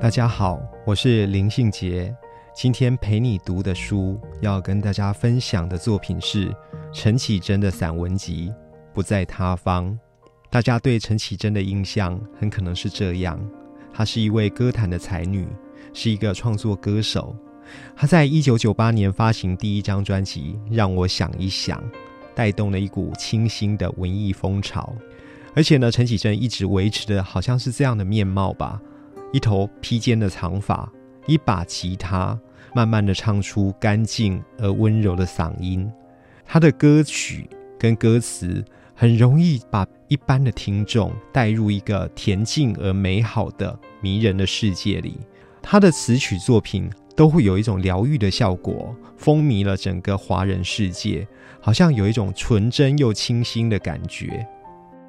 [0.00, 2.16] 大家好，我是林信杰。
[2.54, 6.50] 今天陪你读的书，要跟大家分享的作品是
[6.90, 8.48] 陈绮贞的散文集
[8.94, 9.92] 《不在他方》。
[10.48, 13.38] 大家对陈绮贞的印象很可能是这样：
[13.92, 15.46] 她是一位歌坛的才女，
[15.92, 17.36] 是一个创作歌手。
[17.94, 21.78] 她在一九九八年发行第一张专辑《让我想一想》，
[22.34, 24.96] 带动了一股清新的文艺风潮。
[25.54, 28.80] 而且呢，陈绮贞一直维持的好像是这样的面貌吧。
[29.32, 30.90] 一头披肩的长发，
[31.26, 32.38] 一把吉他，
[32.74, 35.90] 慢慢的唱出干净而温柔的嗓音。
[36.44, 38.64] 他的歌曲跟歌词
[38.94, 45.18] 很容易把一般的听众带入一个恬静而美好的迷人的世界里。
[45.62, 51.26] 他的词曲作品都会有一种疗愈的效果，风靡了整个华人世界，
[51.60, 54.46] 好像有一种纯真又清新的感觉。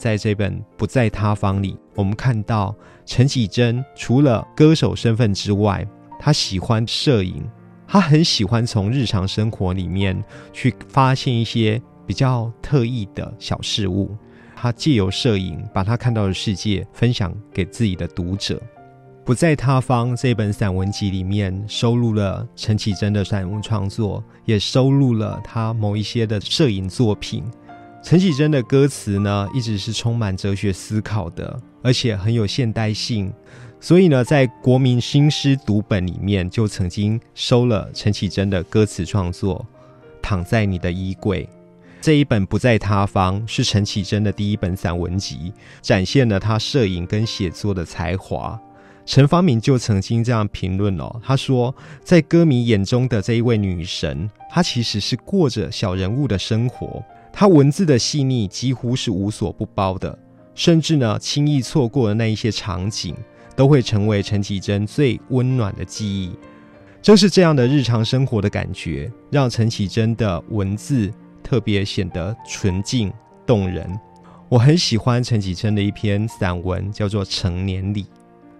[0.00, 5.86] 在这本《不在他方》里，我们看到陈绮贞除了歌手身份之外，
[6.18, 7.46] 她喜欢摄影，
[7.86, 14.16] 她很喜欢从日常生活里面去发现一些比较特异的小事物。
[14.56, 18.56] 她借由摄影，把她看到的世界分享给自己的读者。
[19.22, 27.44] 《不在他方》这本散文集里面收录了陈绮贞的散文创作，也收录了她某一些的摄影作品。
[28.02, 33.32] 陈绮贞的歌词呢，一直是充满哲学思考的，而且很有现代性。
[33.78, 39.64] 所以呢，在国民新诗读本里面，就曾经收了陈绮贞的歌词创作
[40.22, 41.44] 《躺在你的衣柜》
[42.00, 42.44] 这一本。
[42.46, 48.58] 不在他方是陈绮贞的第一本散文集，展现了她摄影跟写作的才华。
[49.06, 57.02] 陈方明就曾经这样评论哦，他说，在歌迷眼中的这一位女神，她其实是过着小人物的生活。
[57.40, 60.18] 他文字的细腻几乎是无所不包的，
[60.54, 63.16] 甚至呢，轻易错过的那一些场景，
[63.56, 66.36] 都会成为陈绮贞最温暖的记忆。
[67.00, 71.10] 正是这样的日常生活的感觉，让陈绮贞的文字
[71.42, 73.10] 特别显得纯净
[73.46, 73.98] 动人。
[74.50, 78.02] 我很喜欢陈绮贞的一篇散文，叫做《成年礼》。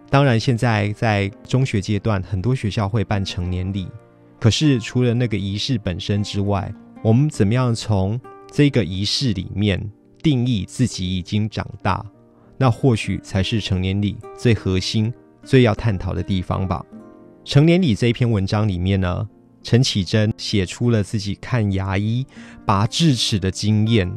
[0.08, 3.88] 当然，现在在中学阶段，很多学校会办成年礼，
[4.40, 8.18] 可是除了那个仪式本身之外，我们怎么样从
[8.50, 9.80] 这个仪式里面
[10.22, 12.04] 定义自己已经长大，
[12.58, 15.12] 那或许才是成年礼最核心、
[15.44, 16.84] 最要探讨的地方吧。
[17.44, 19.28] 成年礼这一篇文章里面呢，
[19.62, 22.26] 陈绮贞写出了自己看牙医
[22.66, 24.12] 拔智齿的经验，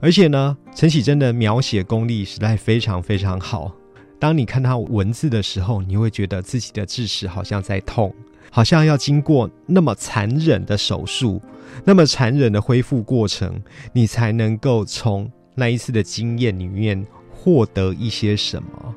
[0.00, 3.72] 而且呢，陈绮贞的描写功力实在非常非常好。
[4.18, 8.14] 当你看他文字的时候，你会觉得自己的智齿好像在痛。
[8.50, 11.42] 好像要经过那么残忍的手术，
[11.82, 13.60] 那么残忍的恢复过程，
[13.92, 18.94] 你才能够从那一次的经验里面获得一些什么。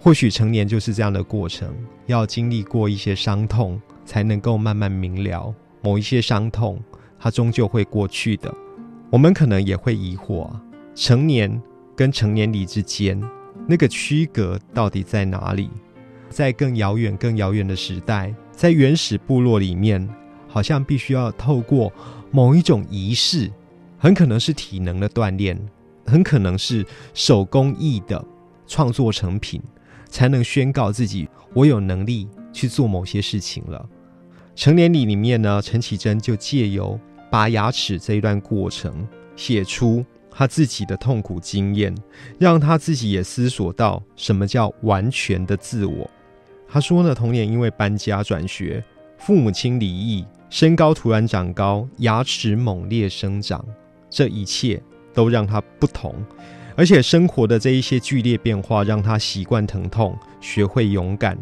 [0.00, 1.74] 或许成年就是这样的过程，
[2.06, 6.80] 要经历过一些伤痛，才能够慢慢明了某一些伤痛，
[7.18, 8.52] 它终究会过去的。
[9.10, 10.50] 我们可能也会疑惑，
[10.94, 11.60] 成年
[11.96, 13.20] 跟成年礼之间
[13.66, 15.68] 那个区隔到底在哪里？
[16.30, 18.34] 在更遥远、更遥远的时代。
[18.52, 20.08] 在原始部落里面，
[20.48, 21.92] 好像必须要透过
[22.30, 23.50] 某一种仪式，
[23.98, 25.56] 很可能是体能的锻炼，
[26.04, 28.24] 很可能是手工艺的
[28.66, 29.62] 创作成品，
[30.08, 33.88] 才能宣告自己我有能力去做某些事情了。
[34.56, 36.98] 成年礼里面呢，陈绮贞就借由
[37.30, 41.94] 拔牙齿这一段过程，写出他自己的痛苦经验，
[42.38, 46.10] 让他自己也思索到什么叫完全的自我。
[46.66, 48.82] 他说呢，童年因为搬家转学，
[49.16, 53.64] 父母亲离异，身高突然长高，牙齿猛烈生长，
[54.08, 56.14] 这一切都让他不同。
[56.74, 61.36] 而且生活的这一些剧烈变化，让他习惯疼痛，学会勇敢。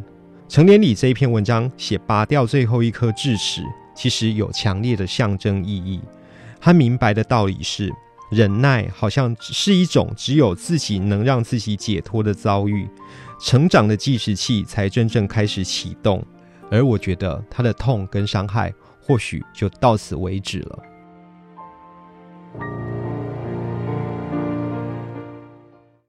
[0.48, 3.62] 成年礼这一篇文章写拔掉最后一颗智齿，
[3.94, 6.00] 其实有强烈的象征意义。
[6.60, 7.92] 他明白的道理是，
[8.30, 12.88] 忍耐好像是一种只有自己能让自己解脱的遭遇。
[13.38, 16.24] 成长的计时器才真正开始启动，
[16.70, 18.72] 而我觉得他的痛跟伤害
[19.06, 20.95] 或许就到此为止了。